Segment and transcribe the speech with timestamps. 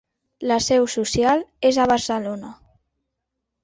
[0.51, 2.55] La seu social és a Barcelona.